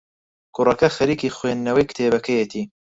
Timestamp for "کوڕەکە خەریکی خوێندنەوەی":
0.55-1.89